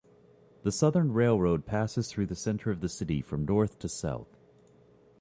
The 0.63 0.71
Southern 0.71 1.13
Railroad 1.13 1.67
passes 1.67 2.07
through 2.09 2.25
the 2.25 2.35
center 2.35 2.71
of 2.71 2.81
the 2.81 2.89
city 2.89 3.21
from 3.21 3.45
north 3.45 3.77
to 3.77 3.87
south. 3.87 4.35